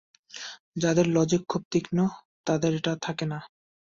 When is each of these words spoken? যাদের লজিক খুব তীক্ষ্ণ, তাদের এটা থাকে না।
যাদের 0.77 1.05
লজিক 1.07 1.41
খুব 1.47 1.61
তীক্ষ্ণ, 1.71 1.97
তাদের 2.47 2.71
এটা 2.75 2.93
থাকে 3.01 3.25
না। 3.25 3.39